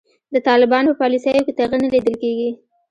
[0.33, 2.49] د طالبانو په پالیسیو کې تغیر نه لیدل کیږي.